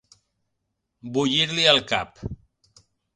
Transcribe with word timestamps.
Bullir-li 1.17 1.67
el 1.73 1.83
cap. 1.91 2.17